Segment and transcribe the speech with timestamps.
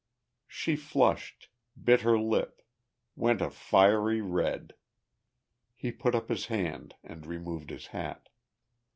[0.47, 1.49] She flushed,
[1.79, 2.63] bit her lip,
[3.15, 4.73] went a fiery red.
[5.75, 8.27] He put up his hand and removed his hat.